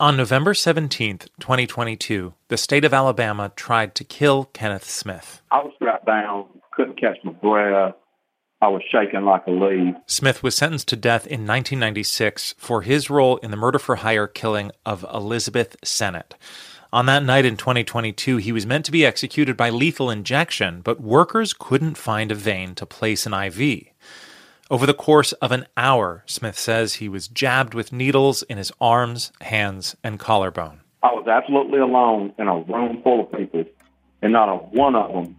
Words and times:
On 0.00 0.16
November 0.16 0.54
17, 0.54 1.18
2022, 1.38 2.34
the 2.48 2.56
state 2.56 2.84
of 2.84 2.92
Alabama 2.92 3.52
tried 3.54 3.94
to 3.94 4.02
kill 4.02 4.46
Kenneth 4.46 4.90
Smith. 4.90 5.40
I 5.52 5.58
was 5.58 5.72
strapped 5.76 6.04
down, 6.04 6.46
couldn't 6.72 7.00
catch 7.00 7.16
my 7.22 7.30
breath. 7.30 7.94
I 8.60 8.68
was 8.68 8.82
shaking 8.90 9.24
like 9.24 9.46
a 9.46 9.52
leaf. 9.52 9.94
Smith 10.06 10.42
was 10.42 10.56
sentenced 10.56 10.88
to 10.88 10.96
death 10.96 11.26
in 11.26 11.46
1996 11.46 12.56
for 12.58 12.82
his 12.82 13.08
role 13.08 13.36
in 13.36 13.52
the 13.52 13.56
murder 13.56 13.78
for 13.78 13.96
hire 13.96 14.26
killing 14.26 14.72
of 14.84 15.06
Elizabeth 15.14 15.76
Sennett. 15.84 16.34
On 16.92 17.06
that 17.06 17.22
night 17.22 17.44
in 17.44 17.56
2022, 17.56 18.38
he 18.38 18.50
was 18.50 18.66
meant 18.66 18.84
to 18.86 18.92
be 18.92 19.06
executed 19.06 19.56
by 19.56 19.70
lethal 19.70 20.10
injection, 20.10 20.80
but 20.80 21.00
workers 21.00 21.52
couldn't 21.52 21.96
find 21.96 22.32
a 22.32 22.36
vein 22.36 22.74
to 22.74 22.84
place 22.84 23.26
an 23.26 23.34
IV. 23.34 23.84
Over 24.70 24.86
the 24.86 24.94
course 24.94 25.32
of 25.32 25.52
an 25.52 25.66
hour, 25.76 26.24
Smith 26.26 26.58
says 26.58 26.94
he 26.94 27.08
was 27.08 27.28
jabbed 27.28 27.74
with 27.74 27.92
needles 27.92 28.42
in 28.44 28.56
his 28.56 28.72
arms, 28.80 29.30
hands, 29.42 29.94
and 30.02 30.18
collarbone. 30.18 30.80
I 31.02 31.08
was 31.08 31.28
absolutely 31.28 31.80
alone 31.80 32.32
in 32.38 32.48
a 32.48 32.60
room 32.60 33.02
full 33.02 33.20
of 33.20 33.32
people, 33.32 33.64
and 34.22 34.32
not 34.32 34.48
a 34.48 34.56
one 34.56 34.94
of 34.94 35.12
them 35.12 35.36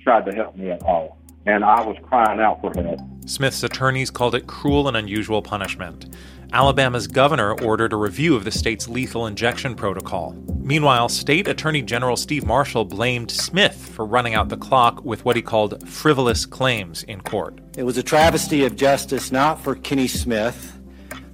tried 0.00 0.26
to 0.26 0.34
help 0.34 0.56
me 0.56 0.70
at 0.70 0.82
all. 0.82 1.18
And 1.46 1.64
I 1.64 1.84
was 1.84 1.96
crying 2.02 2.40
out 2.40 2.60
for 2.60 2.72
help. 2.74 2.98
Smith's 3.26 3.62
attorneys 3.62 4.10
called 4.10 4.34
it 4.34 4.48
cruel 4.48 4.88
and 4.88 4.96
unusual 4.96 5.40
punishment. 5.40 6.12
Alabama's 6.52 7.06
governor 7.06 7.52
ordered 7.62 7.92
a 7.92 7.96
review 7.96 8.34
of 8.34 8.42
the 8.42 8.50
state's 8.50 8.88
lethal 8.88 9.28
injection 9.28 9.76
protocol. 9.76 10.34
Meanwhile, 10.64 11.10
State 11.10 11.46
Attorney 11.46 11.82
General 11.82 12.16
Steve 12.16 12.46
Marshall 12.46 12.86
blamed 12.86 13.30
Smith 13.30 13.90
for 13.94 14.06
running 14.06 14.34
out 14.34 14.48
the 14.48 14.56
clock 14.56 15.04
with 15.04 15.22
what 15.22 15.36
he 15.36 15.42
called 15.42 15.86
frivolous 15.86 16.46
claims 16.46 17.02
in 17.02 17.20
court. 17.20 17.58
It 17.76 17.82
was 17.82 17.98
a 17.98 18.02
travesty 18.02 18.64
of 18.64 18.74
justice 18.74 19.30
not 19.30 19.60
for 19.60 19.74
Kenny 19.74 20.08
Smith, 20.08 20.80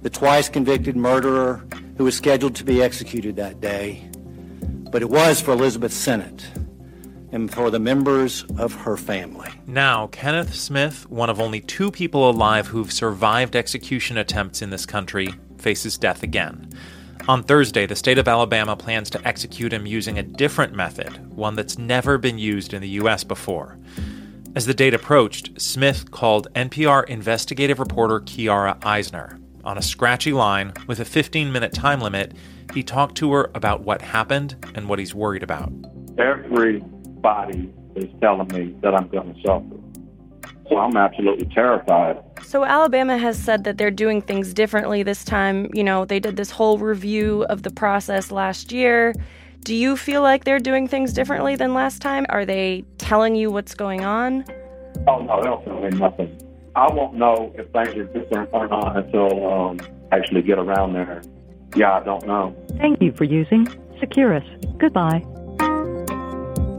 the 0.01 0.09
twice 0.09 0.49
convicted 0.49 0.97
murderer 0.97 1.65
who 1.95 2.03
was 2.03 2.17
scheduled 2.17 2.55
to 2.55 2.65
be 2.65 2.83
executed 2.83 3.37
that 3.37 3.61
day, 3.61 4.05
but 4.91 5.01
it 5.01 5.09
was 5.09 5.39
for 5.39 5.51
Elizabeth 5.51 5.93
Sennett 5.93 6.45
and 7.31 7.49
for 7.49 7.71
the 7.71 7.79
members 7.79 8.43
of 8.57 8.73
her 8.73 8.97
family. 8.97 9.49
Now, 9.65 10.07
Kenneth 10.07 10.53
Smith, 10.53 11.09
one 11.09 11.29
of 11.29 11.39
only 11.39 11.61
two 11.61 11.89
people 11.89 12.29
alive 12.29 12.67
who've 12.67 12.91
survived 12.91 13.55
execution 13.55 14.17
attempts 14.17 14.61
in 14.61 14.71
this 14.71 14.85
country, 14.85 15.29
faces 15.57 15.97
death 15.97 16.21
again. 16.21 16.69
On 17.27 17.43
Thursday, 17.43 17.85
the 17.85 17.95
state 17.95 18.17
of 18.17 18.27
Alabama 18.27 18.75
plans 18.75 19.09
to 19.11 19.27
execute 19.27 19.71
him 19.71 19.85
using 19.85 20.17
a 20.17 20.23
different 20.23 20.73
method, 20.73 21.35
one 21.35 21.55
that's 21.55 21.77
never 21.77 22.17
been 22.17 22.39
used 22.39 22.73
in 22.73 22.81
the 22.81 22.89
U.S. 22.89 23.23
before. 23.23 23.77
As 24.55 24.65
the 24.65 24.73
date 24.73 24.93
approached, 24.93 25.61
Smith 25.61 26.11
called 26.11 26.51
NPR 26.55 27.05
investigative 27.05 27.79
reporter 27.79 28.21
Chiara 28.21 28.77
Eisner. 28.83 29.39
On 29.63 29.77
a 29.77 29.81
scratchy 29.81 30.33
line 30.33 30.73
with 30.87 30.99
a 30.99 31.05
15 31.05 31.51
minute 31.51 31.73
time 31.73 32.01
limit, 32.01 32.33
he 32.73 32.81
talked 32.81 33.15
to 33.17 33.31
her 33.33 33.51
about 33.53 33.81
what 33.81 34.01
happened 34.01 34.55
and 34.73 34.89
what 34.89 34.97
he's 34.97 35.13
worried 35.13 35.43
about. 35.43 35.71
Everybody 36.17 37.71
is 37.95 38.09
telling 38.19 38.47
me 38.47 38.75
that 38.81 38.95
I'm 38.95 39.07
going 39.09 39.33
to 39.33 39.41
suffer. 39.41 39.77
So 40.69 40.77
I'm 40.77 40.97
absolutely 40.97 41.45
terrified. 41.53 42.19
So 42.51 42.65
Alabama 42.65 43.17
has 43.17 43.41
said 43.41 43.63
that 43.63 43.77
they're 43.77 43.89
doing 43.89 44.21
things 44.21 44.53
differently 44.53 45.03
this 45.03 45.23
time. 45.23 45.69
You 45.73 45.85
know, 45.85 46.03
they 46.03 46.19
did 46.19 46.35
this 46.35 46.51
whole 46.51 46.77
review 46.77 47.43
of 47.43 47.63
the 47.63 47.71
process 47.71 48.29
last 48.29 48.73
year. 48.73 49.15
Do 49.61 49.73
you 49.73 49.95
feel 49.95 50.21
like 50.21 50.43
they're 50.43 50.59
doing 50.59 50.85
things 50.85 51.13
differently 51.13 51.55
than 51.55 51.73
last 51.73 52.01
time? 52.01 52.25
Are 52.27 52.43
they 52.43 52.83
telling 52.97 53.37
you 53.37 53.51
what's 53.51 53.73
going 53.73 54.03
on? 54.03 54.43
Oh, 55.07 55.21
no, 55.21 55.37
they 55.37 55.47
don't 55.47 55.63
tell 55.63 55.79
me 55.79 55.97
nothing. 55.97 56.41
I 56.75 56.91
won't 56.91 57.13
know 57.13 57.53
if 57.55 57.71
things 57.71 57.95
are 57.95 58.03
different 58.03 58.49
or 58.51 58.67
not 58.67 58.97
until 58.97 59.49
um, 59.49 59.79
I 60.11 60.17
actually 60.17 60.41
get 60.41 60.59
around 60.59 60.91
there. 60.91 61.21
Yeah, 61.73 61.93
I 61.93 62.03
don't 62.03 62.27
know. 62.27 62.53
Thank 62.79 63.01
you 63.01 63.13
for 63.13 63.23
using 63.23 63.65
Securus. 64.01 64.43
Goodbye. 64.77 65.23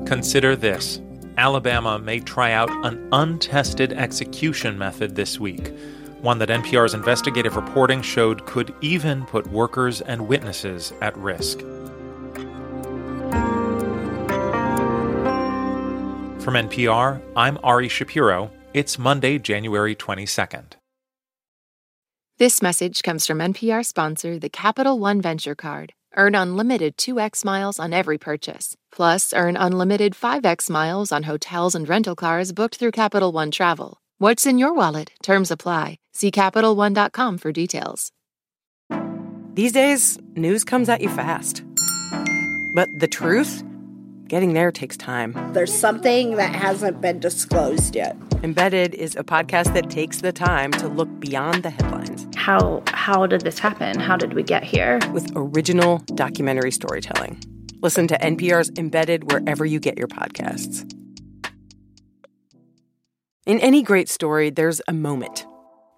Consider 0.05 0.55
this 0.55 1.01
Alabama 1.43 1.99
may 1.99 2.21
try 2.21 2.53
out 2.53 2.71
an 2.87 3.09
untested 3.11 3.93
execution 3.95 4.79
method 4.79 5.17
this 5.17 5.41
week, 5.41 5.73
one 6.21 6.39
that 6.39 6.51
NPR's 6.51 6.95
investigative 6.95 7.57
reporting 7.57 8.01
showed 8.01 8.47
could 8.47 8.73
even 8.81 9.27
put 9.27 9.45
workers 9.49 10.01
and 10.03 10.29
witnesses 10.29 10.93
at 11.01 11.17
risk. 11.17 11.59
From 16.45 16.55
NPR, 16.55 17.21
I'm 17.35 17.59
Ari 17.65 17.89
Shapiro. 17.89 18.49
It's 18.73 18.97
Monday, 18.97 19.41
January 19.41 19.97
22nd. 19.97 20.75
This 22.39 22.63
message 22.63 23.03
comes 23.03 23.27
from 23.27 23.41
NPR 23.41 23.85
sponsor, 23.85 24.39
the 24.39 24.49
Capital 24.49 25.01
One 25.01 25.21
Venture 25.21 25.57
Card. 25.57 25.93
Earn 26.15 26.35
unlimited 26.35 26.97
2x 26.97 27.45
miles 27.45 27.79
on 27.79 27.93
every 27.93 28.19
purchase. 28.19 28.77
Plus, 28.91 29.33
earn 29.35 29.57
unlimited 29.57 30.15
5x 30.15 30.69
miles 30.69 31.13
on 31.13 31.23
hotels 31.23 31.75
and 31.75 31.89
rental 31.89 32.15
cars 32.15 32.53
booked 32.53 32.77
through 32.77 32.93
Capital 32.93 33.33
One 33.33 33.51
Travel. 33.51 33.99
What's 34.19 34.47
in 34.47 34.59
your 34.59 34.75
wallet? 34.75 35.11
Terms 35.23 35.51
apply. 35.51 35.99
See 36.13 36.31
CapitalOne.com 36.31 37.39
for 37.39 37.53
details. 37.53 38.13
These 39.55 39.73
days, 39.73 40.19
news 40.35 40.65
comes 40.65 40.89
at 40.89 41.01
you 41.01 41.09
fast. 41.09 41.63
But 42.75 42.89
the 42.99 43.09
truth? 43.09 43.63
Getting 44.29 44.55
there 44.55 44.73
takes 44.73 44.97
time. 44.97 45.35
There's 45.53 45.73
something 45.73 46.37
that 46.37 46.55
hasn't 46.55 47.01
been 47.01 47.21
disclosed 47.21 47.95
yet. 47.95 48.17
Embedded 48.43 48.95
is 48.95 49.15
a 49.17 49.23
podcast 49.23 49.75
that 49.75 49.91
takes 49.91 50.21
the 50.21 50.33
time 50.33 50.73
to 50.73 50.89
look 50.89 51.09
beyond 51.21 51.63
the 51.63 51.71
headlines. 51.71 51.92
How 52.43 52.83
how 52.89 53.27
did 53.29 53.43
this 53.43 53.61
happen? 53.61 54.01
How 54.01 54.17
did 54.17 54.35
we 54.35 54.43
get 54.43 54.65
here? 54.65 54.99
With 55.13 55.31
original 55.37 55.99
documentary 56.17 56.73
storytelling. 56.73 57.41
Listen 57.83 58.09
to 58.09 58.19
NPR's 58.19 58.69
Embedded 58.77 59.31
wherever 59.31 59.65
you 59.65 59.79
get 59.79 59.97
your 59.97 60.09
podcasts. 60.09 60.83
In 63.47 63.61
any 63.61 63.81
great 63.81 64.09
story, 64.09 64.51
there's 64.51 64.83
a 64.89 64.93
moment 64.93 65.47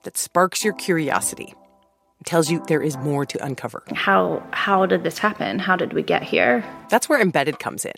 that 0.02 0.18
sparks 0.18 0.62
your 0.62 0.74
curiosity. 0.74 1.54
It 2.20 2.26
tells 2.26 2.50
you 2.50 2.62
there 2.68 2.82
is 2.82 2.98
more 2.98 3.24
to 3.24 3.42
uncover. 3.42 3.82
How 3.94 4.46
how 4.52 4.84
did 4.84 5.02
this 5.02 5.16
happen? 5.16 5.58
How 5.58 5.76
did 5.76 5.94
we 5.94 6.02
get 6.02 6.22
here? 6.22 6.62
That's 6.90 7.08
where 7.08 7.22
Embedded 7.22 7.58
comes 7.58 7.86
in. 7.86 7.94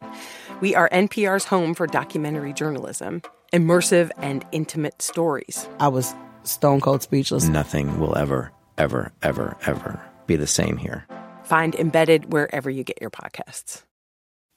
We 0.60 0.72
are 0.76 0.88
NPR's 0.90 1.46
home 1.46 1.74
for 1.74 1.88
documentary 1.88 2.52
journalism, 2.52 3.22
immersive 3.52 4.12
and 4.18 4.46
intimate 4.52 5.02
stories. 5.02 5.68
I 5.80 5.88
was 5.88 6.14
stone 6.48 6.80
cold 6.80 7.02
speechless. 7.02 7.48
Nothing 7.48 7.98
will 7.98 8.16
ever, 8.16 8.52
ever, 8.78 9.12
ever, 9.22 9.56
ever 9.66 10.00
be 10.26 10.36
the 10.36 10.46
same 10.46 10.76
here. 10.76 11.06
Find 11.44 11.74
Embedded 11.74 12.32
wherever 12.32 12.68
you 12.68 12.84
get 12.84 13.00
your 13.00 13.10
podcasts. 13.10 13.82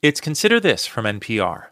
It's 0.01 0.21
Consider 0.21 0.59
This 0.59 0.85
from 0.85 1.05
NPR. 1.05 1.67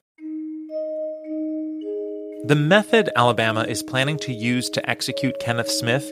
The 2.44 2.56
method 2.56 3.10
Alabama 3.16 3.64
is 3.64 3.82
planning 3.82 4.18
to 4.20 4.34
use 4.34 4.70
to 4.70 4.90
execute 4.90 5.40
Kenneth 5.40 5.70
Smith 5.70 6.12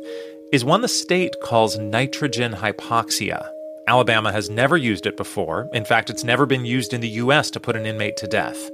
is 0.52 0.66
one 0.66 0.82
the 0.82 0.88
state 0.88 1.36
calls 1.42 1.78
nitrogen 1.78 2.54
hypoxia. 2.54 3.50
Alabama 3.88 4.32
has 4.32 4.50
never 4.50 4.76
used 4.76 5.06
it 5.06 5.18
before. 5.18 5.70
In 5.74 5.86
fact, 5.86 6.10
it's 6.10 6.24
never 6.24 6.46
been 6.46 6.66
used 6.66 6.94
in 6.94 7.02
the 7.02 7.10
U.S. 7.10 7.52
to 7.52 7.60
put 7.60 7.76
an 7.76 7.86
inmate 7.86 8.18
to 8.18 8.28
death. 8.28 8.70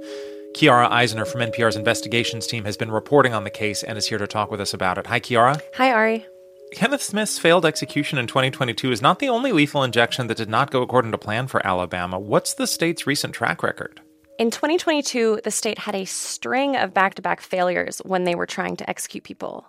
Chiara 0.54 0.88
Eisner 0.90 1.24
from 1.24 1.40
NPR's 1.40 1.76
investigations 1.76 2.46
team 2.46 2.64
has 2.64 2.76
been 2.76 2.90
reporting 2.90 3.32
on 3.32 3.44
the 3.44 3.50
case 3.50 3.82
and 3.82 3.96
is 3.96 4.06
here 4.06 4.18
to 4.18 4.26
talk 4.26 4.50
with 4.50 4.60
us 4.60 4.74
about 4.74 4.98
it. 4.98 5.06
Hi, 5.06 5.18
Chiara. 5.18 5.58
Hi, 5.76 5.90
Ari. 5.90 6.26
Kenneth 6.72 7.02
Smith's 7.02 7.38
failed 7.38 7.64
execution 7.64 8.18
in 8.18 8.26
2022 8.26 8.92
is 8.92 9.02
not 9.02 9.18
the 9.18 9.28
only 9.28 9.52
lethal 9.52 9.82
injection 9.82 10.26
that 10.26 10.36
did 10.36 10.48
not 10.48 10.70
go 10.70 10.82
according 10.82 11.10
to 11.12 11.18
plan 11.18 11.46
for 11.46 11.66
Alabama. 11.66 12.18
What's 12.18 12.54
the 12.54 12.66
state's 12.66 13.06
recent 13.06 13.34
track 13.34 13.62
record? 13.62 14.00
In 14.38 14.50
2022, 14.50 15.40
the 15.42 15.50
state 15.50 15.78
had 15.78 15.94
a 15.94 16.04
string 16.04 16.76
of 16.76 16.94
back 16.94 17.14
to 17.14 17.22
back 17.22 17.40
failures 17.40 18.00
when 18.04 18.24
they 18.24 18.34
were 18.34 18.46
trying 18.46 18.76
to 18.76 18.88
execute 18.88 19.24
people. 19.24 19.66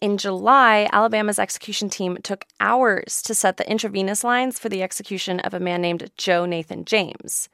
In 0.00 0.18
July, 0.18 0.88
Alabama's 0.92 1.38
execution 1.38 1.88
team 1.88 2.18
took 2.22 2.44
hours 2.58 3.22
to 3.22 3.34
set 3.34 3.56
the 3.56 3.70
intravenous 3.70 4.24
lines 4.24 4.58
for 4.58 4.68
the 4.68 4.82
execution 4.82 5.40
of 5.40 5.54
a 5.54 5.60
man 5.60 5.80
named 5.80 6.10
Joe 6.16 6.44
Nathan 6.44 6.84
James. 6.84 7.48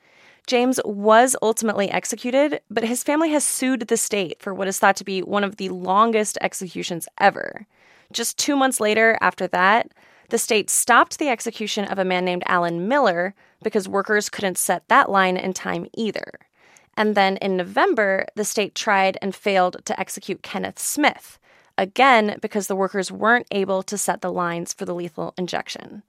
James 0.49 0.81
was 0.83 1.37
ultimately 1.43 1.91
executed, 1.91 2.63
but 2.71 2.83
his 2.83 3.05
family 3.05 3.31
has 3.31 3.45
sued 3.45 3.83
the 3.83 3.99
state 3.99 4.41
for 4.41 4.55
what 4.55 4.67
is 4.67 4.79
thought 4.79 4.97
to 4.97 5.05
be 5.05 5.21
one 5.21 5.45
of 5.45 5.57
the 5.57 5.69
longest 5.69 6.39
executions 6.41 7.07
ever. 7.19 7.67
Just 8.13 8.39
two 8.39 8.57
months 8.57 8.81
later, 8.81 9.19
after 9.21 9.47
that, 9.49 9.93
the 10.31 10.39
state 10.39 10.71
stopped 10.71 11.19
the 11.19 11.29
execution 11.29 11.85
of 11.85 11.99
a 11.99 12.05
man 12.05 12.25
named 12.25 12.45
Alan 12.47 12.89
Miller 12.89 13.35
because 13.63 13.87
workers 13.91 14.31
couldn't 14.31 14.57
set 14.57 14.89
that 14.89 15.11
line 15.11 15.37
in 15.37 15.53
time 15.53 15.87
either. 15.95 16.41
And 16.97 17.15
then 17.15 17.37
in 17.37 17.59
November, 17.59 18.25
the 18.35 18.45
state 18.45 18.75
tried 18.75 19.19
and 19.21 19.35
failed 19.35 19.85
to 19.85 20.01
execute 20.01 20.43
Kenneth 20.43 20.79
Smith, 20.79 21.39
again 21.77 22.39
because 22.41 22.69
the 22.69 22.77
workers 22.77 23.13
weren't 23.13 23.47
able 23.51 23.83
to 23.83 23.99
set 23.99 24.23
the 24.23 24.33
lines 24.33 24.73
for 24.73 24.87
the 24.87 24.95
lethal 24.95 25.35
injection. 25.37 26.05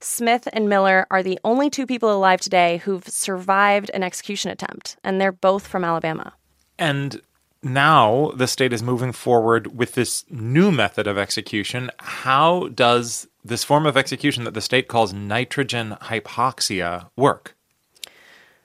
Smith 0.00 0.48
and 0.52 0.68
Miller 0.68 1.06
are 1.10 1.22
the 1.22 1.40
only 1.44 1.68
two 1.70 1.86
people 1.86 2.12
alive 2.12 2.40
today 2.40 2.78
who've 2.78 3.06
survived 3.08 3.90
an 3.92 4.02
execution 4.02 4.50
attempt, 4.50 4.96
and 5.02 5.20
they're 5.20 5.32
both 5.32 5.66
from 5.66 5.84
Alabama. 5.84 6.34
And 6.78 7.20
now 7.62 8.30
the 8.36 8.46
state 8.46 8.72
is 8.72 8.82
moving 8.82 9.12
forward 9.12 9.76
with 9.76 9.94
this 9.94 10.24
new 10.30 10.70
method 10.70 11.08
of 11.08 11.18
execution. 11.18 11.90
How 11.98 12.68
does 12.68 13.26
this 13.44 13.64
form 13.64 13.86
of 13.86 13.96
execution 13.96 14.44
that 14.44 14.54
the 14.54 14.60
state 14.60 14.86
calls 14.86 15.12
nitrogen 15.12 15.96
hypoxia 16.02 17.08
work? 17.16 17.56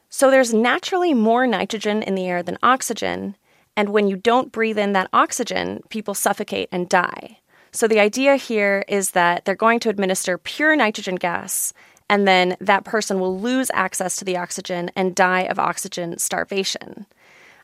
So 0.10 0.30
there's 0.30 0.54
naturally 0.54 1.16
more 1.16 1.48
nitrogen 1.48 2.04
in 2.04 2.14
the 2.14 2.28
air 2.28 2.44
than 2.44 2.60
oxygen, 2.62 3.36
and 3.76 3.90
when 3.90 4.08
you 4.08 4.16
don't 4.16 4.52
breathe 4.52 4.78
in 4.78 4.94
that 4.94 5.10
oxygen, 5.12 5.82
people 5.90 6.14
suffocate 6.14 6.70
and 6.72 6.88
die. 6.88 7.40
So 7.74 7.88
the 7.88 8.00
idea 8.00 8.36
here 8.36 8.86
is 8.88 9.12
that 9.12 9.46
they're 9.46 9.56
going 9.56 9.80
to 9.82 9.90
administer 9.90 10.38
pure 10.38 10.76
nitrogen 10.76 11.16
gas, 11.16 11.74
and 12.08 12.28
then 12.28 12.56
that 12.62 12.86
person 12.86 13.20
will 13.20 13.40
lose 13.40 13.72
access 13.74 14.16
to 14.18 14.26
the 14.26 14.38
oxygen 14.38 14.92
and 14.96 15.16
die 15.16 15.42
of 15.42 15.58
oxygen 15.58 16.20
starvation. 16.20 17.08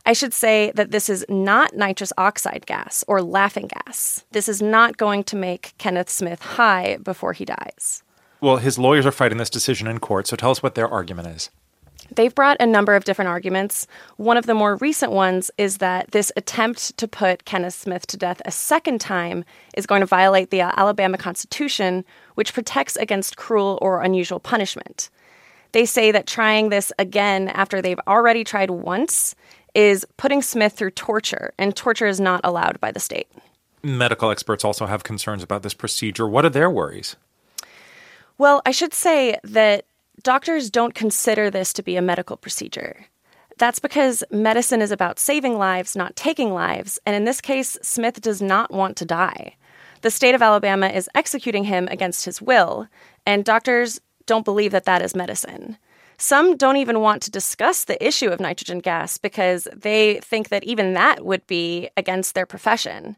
I 0.07 0.13
should 0.13 0.33
say 0.33 0.71
that 0.73 0.89
this 0.89 1.09
is 1.09 1.23
not 1.29 1.75
nitrous 1.75 2.11
oxide 2.17 2.65
gas 2.65 3.03
or 3.07 3.21
laughing 3.21 3.67
gas. 3.67 4.25
This 4.31 4.50
is 4.50 4.63
not 4.63 4.97
going 4.97 5.23
to 5.25 5.35
make 5.35 5.73
Kenneth 5.77 6.09
Smith 6.09 6.41
high 6.41 6.97
before 7.03 7.33
he 7.33 7.45
dies. 7.45 8.01
Well, 8.41 8.57
his 8.57 8.79
lawyers 8.79 9.06
are 9.06 9.11
fighting 9.11 9.38
this 9.38 9.50
decision 9.51 9.85
in 9.85 10.00
court, 10.00 10.25
so 10.25 10.35
tell 10.35 10.50
us 10.50 10.63
what 10.63 10.73
their 10.73 10.88
argument 10.88 11.27
is. 11.27 11.51
They've 12.15 12.33
brought 12.33 12.57
a 12.59 12.65
number 12.65 12.95
of 12.95 13.03
different 13.03 13.29
arguments. 13.29 13.88
One 14.17 14.38
of 14.38 14.45
the 14.45 14.53
more 14.53 14.75
recent 14.77 15.11
ones 15.11 15.51
is 15.57 15.77
that 15.77 16.11
this 16.11 16.31
attempt 16.35 16.97
to 16.97 17.07
put 17.07 17.45
Kenneth 17.45 17.73
Smith 17.73 18.07
to 18.07 18.17
death 18.17 18.41
a 18.45 18.51
second 18.51 19.00
time 19.00 19.45
is 19.75 19.85
going 19.85 20.01
to 20.01 20.06
violate 20.06 20.50
the 20.50 20.61
uh, 20.61 20.71
Alabama 20.75 21.17
Constitution, 21.17 22.03
which 22.35 22.53
protects 22.53 22.95
against 22.95 23.38
cruel 23.38 23.77
or 23.81 24.01
unusual 24.01 24.39
punishment. 24.39 25.09
They 25.71 25.85
say 25.85 26.11
that 26.11 26.25
trying 26.25 26.69
this 26.69 26.91
again 26.97 27.50
after 27.50 27.81
they've 27.81 28.00
already 28.07 28.44
tried 28.44 28.71
once 28.71 29.35
is 29.75 30.06
putting 30.17 30.41
Smith 30.41 30.73
through 30.73 30.91
torture, 30.91 31.53
and 31.59 31.75
torture 31.75 32.07
is 32.07 32.19
not 32.19 32.41
allowed 32.44 32.79
by 32.79 32.91
the 32.91 33.00
state. 33.00 33.27
Medical 33.83 34.31
experts 34.31 34.65
also 34.65 34.88
have 34.88 35.03
concerns 35.03 35.44
about 35.44 35.63
this 35.63 35.75
procedure. 35.75 36.27
What 36.27 36.44
are 36.44 36.50
their 36.50 36.69
worries? 36.69 37.15
Well, 38.38 38.61
I 38.65 38.71
should 38.71 38.94
say 38.94 39.38
that 39.44 39.85
doctors 40.24 40.69
don't 40.69 40.94
consider 40.94 41.50
this 41.50 41.74
to 41.74 41.83
be 41.83 41.95
a 41.95 42.01
medical 42.01 42.38
procedure. 42.38 43.06
That's 43.57 43.80
because 43.80 44.24
medicine 44.31 44.81
is 44.81 44.92
about 44.92 45.19
saving 45.19 45.57
lives, 45.57 45.95
not 45.95 46.16
taking 46.16 46.54
lives, 46.54 46.98
and 47.06 47.16
in 47.16 47.25
this 47.25 47.42
case, 47.42 47.77
Smith 47.81 48.21
does 48.21 48.42
not 48.42 48.71
want 48.71 48.95
to 48.98 49.06
die. 49.06 49.56
The 50.01 50.12
state 50.12 50.33
of 50.33 50.42
Alabama 50.42 50.88
is 50.88 51.10
executing 51.13 51.66
him 51.66 51.88
against 51.92 52.24
his 52.24 52.42
will, 52.42 52.88
and 53.25 53.44
doctors 53.44 54.00
don't 54.25 54.45
believe 54.45 54.71
that 54.71 54.86
that 54.86 55.01
is 55.01 55.16
medicine. 55.16 55.77
Some 56.18 56.56
don't 56.56 56.77
even 56.77 57.00
want 57.00 57.21
to 57.24 57.31
discuss 57.31 57.83
the 57.86 58.06
issue 58.06 58.30
of 58.30 58.39
nitrogen 58.39 58.80
gas 58.80 59.18
because 59.18 59.68
they 59.75 60.19
think 60.21 60.50
that 60.50 60.63
even 60.63 60.94
that 60.94 61.25
would 61.25 61.45
be 61.48 61.89
against 61.98 62.36
their 62.36 62.45
profession. 62.45 63.18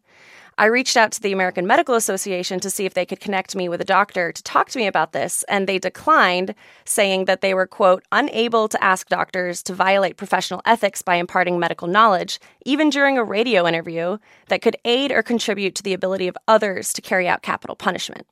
I 0.62 0.66
reached 0.66 0.96
out 0.96 1.12
to 1.14 1.22
the 1.22 1.32
American 1.32 1.66
Medical 1.66 1.96
Association 1.96 2.60
to 2.60 2.70
see 2.70 2.86
if 2.86 2.94
they 2.94 3.04
could 3.04 3.20
connect 3.20 3.56
me 3.56 3.68
with 3.68 3.82
a 3.82 3.84
doctor 3.84 4.32
to 4.32 4.44
talk 4.44 4.70
to 4.70 4.78
me 4.78 4.86
about 4.86 5.12
this, 5.12 5.44
and 5.50 5.66
they 5.66 5.80
declined, 5.80 6.54
saying 6.86 7.26
that 7.26 7.42
they 7.42 7.56
were, 7.56 7.66
quote, 7.66 8.04
unable 8.12 8.68
to 8.68 8.84
ask 8.84 9.10
doctors 9.10 9.64
to 9.64 9.74
violate 9.74 10.18
professional 10.18 10.62
ethics 10.64 11.02
by 11.02 11.16
imparting 11.16 11.58
medical 11.58 11.88
knowledge, 11.88 12.40
even 12.64 12.92
during 12.92 13.18
a 13.18 13.24
radio 13.24 13.68
interview, 13.68 14.20
that 14.50 14.62
could 14.62 14.78
aid 14.86 15.12
or 15.12 15.24
contribute 15.24 15.74
to 15.74 15.82
the 15.82 15.94
ability 15.94 16.28
of 16.28 16.38
others 16.48 16.94
to 16.94 17.02
carry 17.02 17.28
out 17.28 17.42
capital 17.42 17.76
punishment. 17.76 18.28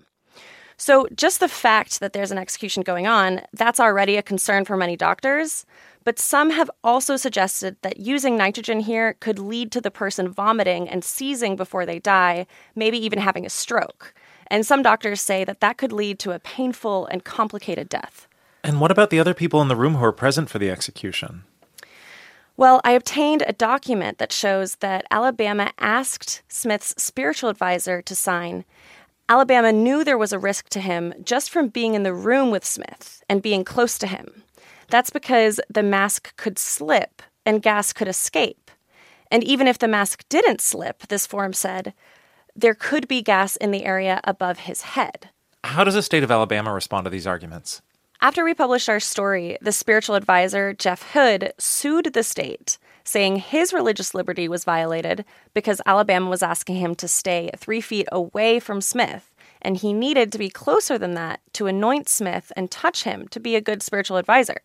So, 0.81 1.07
just 1.13 1.41
the 1.41 1.49
fact 1.49 1.99
that 1.99 2.13
there's 2.13 2.31
an 2.31 2.37
execution 2.37 2.83
going 2.83 3.05
on, 3.05 3.41
that's 3.51 3.81
already 3.81 4.15
a 4.15 4.23
concern 4.23 4.63
for 4.63 4.77
many 4.77 4.95
doctors. 4.95 5.65
But 6.05 6.19
some 6.19 6.51
have 6.51 6.71
also 6.85 7.17
suggested 7.17 7.75
that 7.81 7.99
using 7.99 8.37
nitrogen 8.37 8.79
here 8.79 9.17
could 9.19 9.39
lead 9.39 9.73
to 9.73 9.81
the 9.81 9.91
person 9.91 10.29
vomiting 10.29 10.87
and 10.87 11.03
seizing 11.03 11.57
before 11.57 11.85
they 11.85 11.99
die, 11.99 12.47
maybe 12.75 12.97
even 12.97 13.19
having 13.19 13.45
a 13.45 13.49
stroke. 13.49 14.13
And 14.47 14.65
some 14.65 14.81
doctors 14.81 15.19
say 15.19 15.43
that 15.43 15.59
that 15.59 15.77
could 15.77 15.91
lead 15.91 16.17
to 16.19 16.31
a 16.31 16.39
painful 16.39 17.07
and 17.07 17.25
complicated 17.25 17.89
death. 17.89 18.29
And 18.63 18.79
what 18.79 18.89
about 18.89 19.09
the 19.09 19.19
other 19.19 19.33
people 19.33 19.61
in 19.61 19.67
the 19.67 19.75
room 19.75 19.95
who 19.95 20.01
were 20.01 20.13
present 20.13 20.49
for 20.49 20.59
the 20.59 20.69
execution? 20.69 21.43
Well, 22.55 22.79
I 22.83 22.91
obtained 22.91 23.43
a 23.45 23.53
document 23.53 24.17
that 24.17 24.31
shows 24.31 24.75
that 24.75 25.05
Alabama 25.11 25.71
asked 25.77 26.41
Smith's 26.47 26.93
spiritual 27.01 27.49
advisor 27.49 28.01
to 28.01 28.15
sign. 28.15 28.63
Alabama 29.31 29.71
knew 29.71 30.03
there 30.03 30.17
was 30.17 30.33
a 30.33 30.39
risk 30.39 30.69
to 30.69 30.79
him 30.79 31.13
just 31.23 31.51
from 31.51 31.67
being 31.67 31.93
in 31.93 32.01
the 32.01 32.15
room 32.15 32.49
with 32.49 32.65
Smith 32.65 33.23
and 33.29 33.43
being 33.43 33.63
close 33.63 33.99
to 33.99 34.07
him. 34.07 34.41
That's 34.89 35.11
because 35.11 35.61
the 35.69 35.83
mask 35.83 36.35
could 36.35 36.57
slip 36.57 37.21
and 37.45 37.61
gas 37.61 37.93
could 37.93 38.07
escape. 38.07 38.71
And 39.29 39.43
even 39.43 39.67
if 39.67 39.77
the 39.77 39.87
mask 39.87 40.27
didn't 40.29 40.61
slip, 40.61 41.07
this 41.09 41.27
form 41.27 41.53
said, 41.53 41.93
there 42.55 42.73
could 42.73 43.07
be 43.07 43.21
gas 43.21 43.55
in 43.55 43.69
the 43.69 43.85
area 43.85 44.19
above 44.23 44.59
his 44.59 44.81
head. 44.81 45.29
How 45.63 45.83
does 45.83 45.93
the 45.93 46.01
state 46.01 46.23
of 46.23 46.31
Alabama 46.31 46.73
respond 46.73 47.05
to 47.05 47.11
these 47.11 47.27
arguments? 47.27 47.83
After 48.21 48.43
we 48.43 48.55
published 48.55 48.89
our 48.89 48.99
story, 48.99 49.59
the 49.61 49.71
spiritual 49.71 50.15
advisor, 50.15 50.73
Jeff 50.73 51.11
Hood, 51.13 51.53
sued 51.59 52.13
the 52.13 52.23
state, 52.23 52.79
saying 53.09 53.37
his 53.37 53.73
religious 53.73 54.13
liberty 54.13 54.47
was 54.47 54.63
violated 54.63 55.25
because 55.53 55.81
Alabama 55.85 56.29
was 56.29 56.43
asking 56.43 56.75
him 56.75 56.93
to 56.95 57.07
stay 57.07 57.49
three 57.57 57.81
feet 57.81 58.07
away 58.11 58.59
from 58.59 58.81
Smith, 58.81 59.33
and 59.61 59.77
he 59.77 59.93
needed 59.93 60.31
to 60.31 60.37
be 60.37 60.49
closer 60.49 60.97
than 60.97 61.15
that 61.15 61.39
to 61.53 61.65
anoint 61.65 62.07
Smith 62.07 62.51
and 62.55 62.69
touch 62.69 63.03
him 63.03 63.27
to 63.29 63.39
be 63.39 63.55
a 63.55 63.61
good 63.61 63.81
spiritual 63.81 64.17
advisor. 64.17 64.61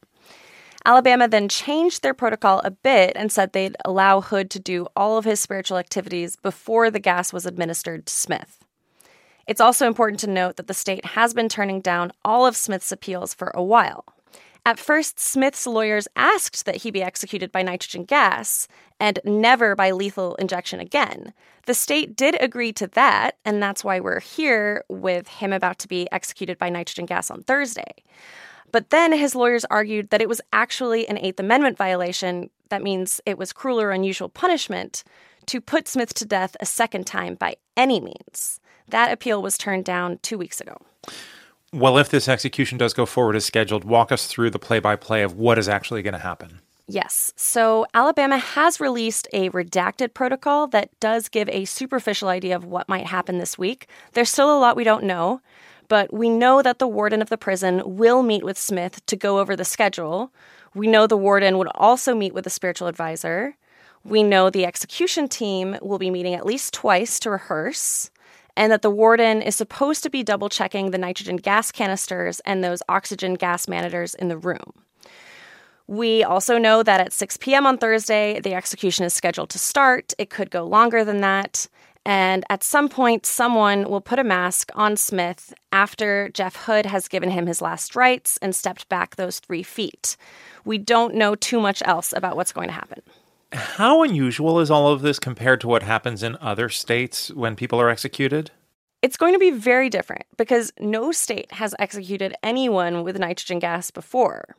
Alabama 0.84 1.26
then 1.26 1.48
changed 1.48 2.02
their 2.02 2.12
protocol 2.12 2.60
a 2.62 2.70
bit 2.70 3.12
and 3.16 3.32
said 3.32 3.52
they'd 3.52 3.76
allow 3.86 4.20
Hood 4.20 4.50
to 4.50 4.60
do 4.60 4.86
all 4.94 5.16
of 5.16 5.24
his 5.24 5.40
spiritual 5.40 5.78
activities 5.78 6.36
before 6.36 6.90
the 6.90 7.00
gas 7.00 7.32
was 7.32 7.46
administered 7.46 8.04
to 8.04 8.12
Smith. 8.12 8.62
It's 9.46 9.60
also 9.60 9.86
important 9.86 10.20
to 10.20 10.26
note 10.26 10.56
that 10.56 10.66
the 10.66 10.74
state 10.74 11.04
has 11.06 11.32
been 11.32 11.48
turning 11.48 11.80
down 11.80 12.12
all 12.24 12.46
of 12.46 12.56
Smith's 12.56 12.92
appeals 12.92 13.32
for 13.32 13.50
a 13.54 13.62
while. 13.62 14.04
At 14.66 14.78
first, 14.78 15.20
Smith's 15.20 15.66
lawyers 15.66 16.08
asked 16.16 16.64
that 16.64 16.76
he 16.76 16.90
be 16.90 17.02
executed 17.02 17.52
by 17.52 17.62
nitrogen 17.62 18.04
gas 18.04 18.66
and 18.98 19.20
never 19.22 19.76
by 19.76 19.90
lethal 19.90 20.36
injection 20.36 20.80
again. 20.80 21.34
The 21.66 21.74
state 21.74 22.16
did 22.16 22.36
agree 22.40 22.72
to 22.74 22.86
that, 22.88 23.36
and 23.44 23.62
that's 23.62 23.84
why 23.84 24.00
we're 24.00 24.20
here 24.20 24.82
with 24.88 25.28
him 25.28 25.52
about 25.52 25.78
to 25.80 25.88
be 25.88 26.10
executed 26.10 26.58
by 26.58 26.70
nitrogen 26.70 27.04
gas 27.04 27.30
on 27.30 27.42
Thursday. 27.42 28.04
But 28.72 28.88
then 28.88 29.12
his 29.12 29.34
lawyers 29.34 29.66
argued 29.66 30.10
that 30.10 30.22
it 30.22 30.28
was 30.28 30.40
actually 30.52 31.06
an 31.08 31.18
Eighth 31.18 31.38
Amendment 31.38 31.76
violation. 31.76 32.48
That 32.70 32.82
means 32.82 33.20
it 33.26 33.38
was 33.38 33.52
cruel 33.52 33.80
or 33.80 33.90
unusual 33.90 34.30
punishment 34.30 35.04
to 35.46 35.60
put 35.60 35.88
Smith 35.88 36.14
to 36.14 36.24
death 36.24 36.56
a 36.58 36.66
second 36.66 37.06
time 37.06 37.34
by 37.34 37.56
any 37.76 38.00
means. 38.00 38.60
That 38.88 39.12
appeal 39.12 39.42
was 39.42 39.58
turned 39.58 39.84
down 39.84 40.18
two 40.22 40.38
weeks 40.38 40.60
ago. 40.60 40.78
Well, 41.74 41.98
if 41.98 42.08
this 42.08 42.28
execution 42.28 42.78
does 42.78 42.94
go 42.94 43.04
forward 43.04 43.36
as 43.36 43.44
scheduled, 43.44 43.84
walk 43.84 44.12
us 44.12 44.26
through 44.26 44.50
the 44.50 44.58
play 44.58 44.78
by 44.78 44.96
play 44.96 45.22
of 45.22 45.34
what 45.34 45.58
is 45.58 45.68
actually 45.68 46.02
going 46.02 46.14
to 46.14 46.20
happen. 46.20 46.60
Yes. 46.86 47.32
So 47.36 47.86
Alabama 47.94 48.38
has 48.38 48.78
released 48.78 49.26
a 49.32 49.50
redacted 49.50 50.14
protocol 50.14 50.66
that 50.68 50.90
does 51.00 51.28
give 51.28 51.48
a 51.48 51.64
superficial 51.64 52.28
idea 52.28 52.54
of 52.54 52.64
what 52.64 52.88
might 52.88 53.06
happen 53.06 53.38
this 53.38 53.58
week. 53.58 53.88
There's 54.12 54.30
still 54.30 54.56
a 54.56 54.60
lot 54.60 54.76
we 54.76 54.84
don't 54.84 55.04
know 55.04 55.40
but 55.88 56.12
we 56.12 56.28
know 56.28 56.62
that 56.62 56.78
the 56.78 56.88
warden 56.88 57.22
of 57.22 57.28
the 57.28 57.38
prison 57.38 57.82
will 57.84 58.22
meet 58.22 58.44
with 58.44 58.58
Smith 58.58 59.04
to 59.06 59.16
go 59.16 59.38
over 59.38 59.56
the 59.56 59.64
schedule. 59.64 60.32
We 60.74 60.86
know 60.86 61.06
the 61.06 61.16
warden 61.16 61.58
would 61.58 61.68
also 61.74 62.14
meet 62.14 62.34
with 62.34 62.46
a 62.46 62.50
spiritual 62.50 62.88
advisor. 62.88 63.56
We 64.04 64.22
know 64.22 64.50
the 64.50 64.66
execution 64.66 65.28
team 65.28 65.76
will 65.80 65.98
be 65.98 66.10
meeting 66.10 66.34
at 66.34 66.46
least 66.46 66.74
twice 66.74 67.18
to 67.20 67.30
rehearse, 67.30 68.10
and 68.56 68.70
that 68.70 68.82
the 68.82 68.90
warden 68.90 69.42
is 69.42 69.56
supposed 69.56 70.02
to 70.02 70.10
be 70.10 70.22
double 70.22 70.48
checking 70.48 70.90
the 70.90 70.98
nitrogen 70.98 71.36
gas 71.36 71.72
canisters 71.72 72.40
and 72.40 72.62
those 72.62 72.82
oxygen 72.88 73.34
gas 73.34 73.68
managers 73.68 74.14
in 74.14 74.28
the 74.28 74.38
room. 74.38 74.72
We 75.86 76.24
also 76.24 76.56
know 76.56 76.82
that 76.82 77.00
at 77.00 77.12
6 77.12 77.36
p.m. 77.38 77.66
on 77.66 77.76
Thursday, 77.76 78.40
the 78.40 78.54
execution 78.54 79.04
is 79.04 79.12
scheduled 79.12 79.50
to 79.50 79.58
start. 79.58 80.14
It 80.18 80.30
could 80.30 80.50
go 80.50 80.64
longer 80.64 81.04
than 81.04 81.20
that. 81.20 81.68
And 82.06 82.44
at 82.50 82.62
some 82.62 82.88
point, 82.88 83.24
someone 83.24 83.88
will 83.88 84.00
put 84.00 84.18
a 84.18 84.24
mask 84.24 84.70
on 84.74 84.96
Smith 84.96 85.54
after 85.72 86.28
Jeff 86.30 86.56
Hood 86.66 86.86
has 86.86 87.08
given 87.08 87.30
him 87.30 87.46
his 87.46 87.62
last 87.62 87.96
rites 87.96 88.38
and 88.42 88.54
stepped 88.54 88.88
back 88.88 89.16
those 89.16 89.40
three 89.40 89.62
feet. 89.62 90.16
We 90.64 90.76
don't 90.76 91.14
know 91.14 91.34
too 91.34 91.60
much 91.60 91.82
else 91.86 92.12
about 92.14 92.36
what's 92.36 92.52
going 92.52 92.68
to 92.68 92.74
happen. 92.74 93.02
How 93.54 94.02
unusual 94.02 94.58
is 94.58 94.68
all 94.68 94.88
of 94.88 95.02
this 95.02 95.20
compared 95.20 95.60
to 95.60 95.68
what 95.68 95.84
happens 95.84 96.24
in 96.24 96.36
other 96.40 96.68
states 96.68 97.30
when 97.30 97.54
people 97.54 97.80
are 97.80 97.88
executed? 97.88 98.50
It's 99.00 99.16
going 99.16 99.32
to 99.32 99.38
be 99.38 99.52
very 99.52 99.88
different 99.88 100.24
because 100.36 100.72
no 100.80 101.12
state 101.12 101.52
has 101.52 101.72
executed 101.78 102.34
anyone 102.42 103.04
with 103.04 103.16
nitrogen 103.16 103.60
gas 103.60 103.92
before. 103.92 104.56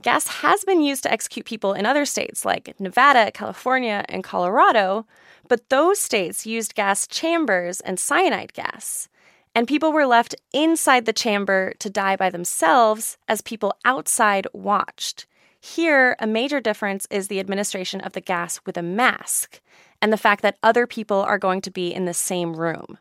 Gas 0.00 0.26
has 0.26 0.64
been 0.64 0.80
used 0.80 1.02
to 1.02 1.12
execute 1.12 1.44
people 1.44 1.74
in 1.74 1.84
other 1.84 2.06
states 2.06 2.46
like 2.46 2.74
Nevada, 2.80 3.30
California, 3.30 4.06
and 4.08 4.24
Colorado, 4.24 5.06
but 5.46 5.68
those 5.68 5.98
states 5.98 6.46
used 6.46 6.74
gas 6.74 7.06
chambers 7.06 7.82
and 7.82 8.00
cyanide 8.00 8.54
gas. 8.54 9.10
And 9.54 9.68
people 9.68 9.92
were 9.92 10.06
left 10.06 10.34
inside 10.54 11.04
the 11.04 11.12
chamber 11.12 11.74
to 11.78 11.90
die 11.90 12.16
by 12.16 12.30
themselves 12.30 13.18
as 13.28 13.42
people 13.42 13.76
outside 13.84 14.46
watched. 14.54 15.26
Here, 15.64 16.14
a 16.18 16.26
major 16.26 16.60
difference 16.60 17.06
is 17.08 17.28
the 17.28 17.40
administration 17.40 18.02
of 18.02 18.12
the 18.12 18.20
gas 18.20 18.60
with 18.66 18.76
a 18.76 18.82
mask 18.82 19.62
and 20.02 20.12
the 20.12 20.18
fact 20.18 20.42
that 20.42 20.58
other 20.62 20.86
people 20.86 21.20
are 21.20 21.38
going 21.38 21.62
to 21.62 21.70
be 21.70 21.88
in 21.88 22.04
the 22.04 22.12
same 22.12 22.54
room. 22.54 22.98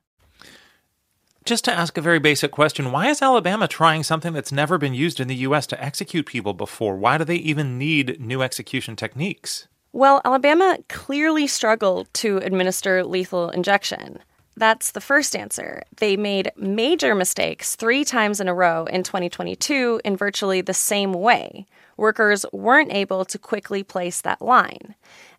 Just 1.43 1.65
to 1.65 1.73
ask 1.73 1.97
a 1.97 2.01
very 2.01 2.19
basic 2.19 2.51
question, 2.51 2.93
why 2.93 3.09
is 3.09 3.21
Alabama 3.21 3.67
trying 3.67 4.01
something 4.01 4.31
that's 4.31 4.53
never 4.53 4.77
been 4.77 4.93
used 4.93 5.19
in 5.19 5.27
the 5.27 5.43
US 5.47 5.67
to 5.67 5.83
execute 5.83 6.25
people 6.25 6.53
before? 6.53 6.95
Why 6.95 7.17
do 7.17 7.25
they 7.25 7.35
even 7.35 7.77
need 7.77 8.21
new 8.21 8.41
execution 8.41 8.95
techniques? 8.95 9.67
Well, 9.91 10.21
Alabama 10.23 10.77
clearly 10.87 11.47
struggled 11.47 12.07
to 12.13 12.37
administer 12.37 13.03
lethal 13.03 13.49
injection. 13.49 14.19
That's 14.55 14.91
the 14.91 15.01
first 15.01 15.35
answer. 15.35 15.83
They 15.97 16.15
made 16.15 16.51
major 16.55 17.15
mistakes 17.15 17.75
three 17.75 18.05
times 18.05 18.39
in 18.39 18.47
a 18.47 18.53
row 18.53 18.85
in 18.85 19.03
2022 19.03 20.01
in 20.05 20.15
virtually 20.15 20.61
the 20.61 20.73
same 20.73 21.13
way. 21.13 21.65
Workers 21.97 22.45
weren't 22.53 22.93
able 22.93 23.25
to 23.25 23.39
quickly 23.39 23.83
place 23.83 24.21
that 24.21 24.41
line. 24.41 24.95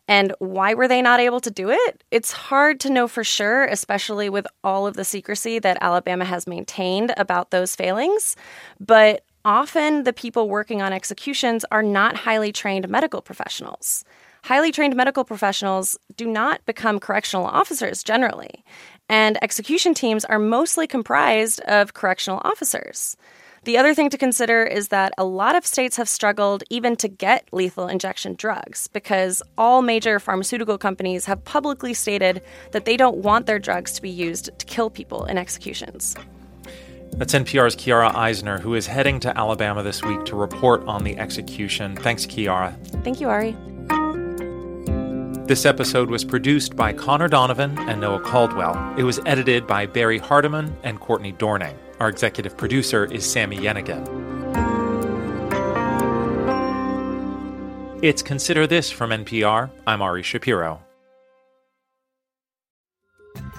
And 0.07 0.35
why 0.39 0.75
were 0.75 0.89
they 0.89 1.01
not 1.01 1.21
able 1.21 1.41
to 1.41 1.51
do 1.51 1.71
it? 1.71 2.05
It's 2.11 2.33
hard 2.33 2.79
to 2.81 2.91
know 2.91 3.09
for 3.09 3.25
sure, 3.25 3.65
especially 3.65 4.29
with 4.29 4.47
all 4.63 4.87
of 4.87 4.95
the 4.95 5.05
secrecy 5.05 5.59
that 5.61 5.79
Alabama 5.81 6.25
has 6.25 6.47
maintained 6.47 7.15
about 7.17 7.51
those 7.51 7.75
failings. 7.75 8.37
But 8.79 9.25
often 9.45 10.05
the 10.05 10.13
people 10.13 10.49
working 10.49 10.83
on 10.83 10.93
executions 10.93 11.65
are 11.71 11.83
not 11.83 12.17
highly 12.17 12.53
trained 12.53 12.89
medical 12.89 13.23
professionals. 13.23 14.05
Highly 14.45 14.73
trained 14.73 14.95
medical 14.95 15.25
professionals 15.25 15.97
do 16.17 16.27
not 16.27 16.63
become 16.67 17.01
correctional 17.01 17.47
officers 17.47 18.03
generally, 18.03 18.63
and 19.09 19.43
execution 19.43 19.95
teams 19.95 20.25
are 20.25 20.39
mostly 20.39 20.87
comprised 20.87 21.61
of 21.63 21.95
correctional 21.95 22.41
officers. 22.45 23.17
The 23.65 23.79
other 23.79 23.95
thing 23.95 24.11
to 24.11 24.19
consider 24.19 24.63
is 24.63 24.89
that 24.89 25.15
a 25.17 25.25
lot 25.25 25.57
of 25.57 25.65
states 25.65 25.97
have 25.97 26.09
struggled 26.09 26.65
even 26.69 26.97
to 26.97 27.09
get 27.09 27.49
lethal 27.51 27.89
injection 27.89 28.35
drugs 28.35 28.89
because 28.89 29.43
all 29.57 29.81
major 29.81 30.21
pharmaceutical 30.21 30.77
companies 30.77 31.25
have 31.25 31.43
publicly 31.45 31.95
stated 31.95 32.43
that 32.73 32.85
they 32.85 32.99
don't 32.99 33.19
want 33.19 33.47
their 33.47 33.59
drugs 33.59 33.93
to 33.93 34.03
be 34.03 34.11
used 34.11 34.51
to 34.59 34.67
kill 34.67 34.91
people 34.91 35.25
in 35.25 35.39
executions. 35.39 36.15
That's 37.13 37.33
NPR's 37.33 37.75
Chiara 37.75 38.15
Eisner, 38.15 38.59
who 38.59 38.75
is 38.75 38.87
heading 38.87 39.19
to 39.21 39.39
Alabama 39.39 39.83
this 39.83 40.03
week 40.03 40.25
to 40.27 40.37
report 40.37 40.87
on 40.87 41.05
the 41.05 41.17
execution. 41.17 41.97
Thanks, 41.97 42.27
Chiara. 42.27 42.77
Thank 43.03 43.21
you, 43.21 43.31
Ari. 43.31 43.57
This 45.47 45.67
episode 45.67 46.09
was 46.09 46.25
produced 46.25 46.75
by 46.75 46.95
Connor 46.95 47.29
Donovan 47.29 47.79
and 47.81 48.01
Noah 48.01 48.21
Caldwell. 48.21 48.95
It 48.97 49.03
was 49.03 49.21
edited 49.27 49.67
by 49.67 49.85
Barry 49.85 50.17
Hardiman 50.17 50.75
and 50.85 50.99
Courtney 50.99 51.35
Dorning. 51.35 51.77
Our 52.01 52.09
executive 52.09 52.57
producer 52.57 53.05
is 53.05 53.31
Sami 53.31 53.59
Yenigun. 53.59 54.09
It's 58.03 58.23
Consider 58.23 58.67
This 58.67 58.91
from 58.91 59.11
NPR. 59.11 59.71
I'm 59.87 60.01
Ari 60.01 60.23
Shapiro. 60.23 60.81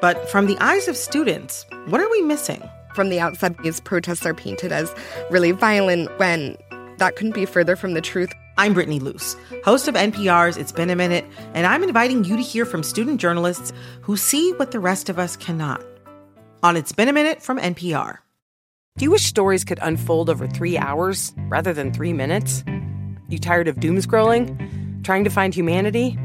But 0.00 0.30
from 0.30 0.46
the 0.46 0.56
eyes 0.60 0.88
of 0.88 0.96
students, 0.96 1.66
what 1.86 2.00
are 2.00 2.10
we 2.10 2.22
missing? 2.22 2.62
From 2.94 3.10
the 3.10 3.20
outside, 3.20 3.56
these 3.62 3.80
protests 3.80 4.24
are 4.24 4.32
painted 4.32 4.72
as 4.72 4.94
really 5.30 5.52
violent 5.52 6.10
when 6.18 6.56
that 6.96 7.16
couldn't 7.16 7.34
be 7.34 7.44
further 7.44 7.76
from 7.76 7.92
the 7.92 8.00
truth. 8.00 8.32
I'm 8.56 8.72
Brittany 8.72 8.98
Luce, 8.98 9.36
host 9.62 9.88
of 9.88 9.94
NPR's 9.94 10.56
It's 10.56 10.72
Been 10.72 10.88
a 10.88 10.96
Minute, 10.96 11.26
and 11.52 11.66
I'm 11.66 11.82
inviting 11.82 12.24
you 12.24 12.36
to 12.36 12.42
hear 12.42 12.64
from 12.64 12.82
student 12.82 13.20
journalists 13.20 13.74
who 14.00 14.16
see 14.16 14.52
what 14.54 14.70
the 14.70 14.80
rest 14.80 15.10
of 15.10 15.18
us 15.18 15.36
cannot. 15.36 15.84
On 16.62 16.76
It's 16.76 16.92
Been 16.92 17.08
a 17.08 17.12
Minute 17.12 17.42
from 17.42 17.58
NPR. 17.58 18.18
Do 18.96 19.04
you 19.04 19.10
wish 19.10 19.24
stories 19.24 19.64
could 19.64 19.78
unfold 19.82 20.30
over 20.30 20.46
three 20.46 20.78
hours 20.78 21.34
rather 21.48 21.74
than 21.74 21.92
three 21.92 22.14
minutes? 22.14 22.64
You 23.28 23.38
tired 23.38 23.68
of 23.68 23.80
doom 23.80 23.96
scrolling? 23.98 25.04
Trying 25.04 25.24
to 25.24 25.30
find 25.30 25.54
humanity? 25.54 26.18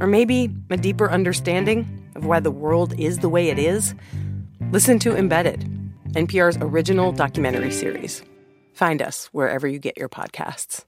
Or 0.00 0.06
maybe 0.06 0.54
a 0.70 0.76
deeper 0.76 1.10
understanding 1.10 2.05
of 2.16 2.26
why 2.26 2.40
the 2.40 2.50
world 2.50 2.98
is 2.98 3.18
the 3.18 3.28
way 3.28 3.48
it 3.48 3.58
is? 3.58 3.94
Listen 4.72 4.98
to 5.00 5.16
Embedded, 5.16 5.60
NPR's 6.12 6.58
original 6.60 7.12
documentary 7.12 7.70
series. 7.70 8.22
Find 8.72 9.00
us 9.00 9.26
wherever 9.32 9.66
you 9.66 9.78
get 9.78 9.96
your 9.96 10.08
podcasts. 10.08 10.84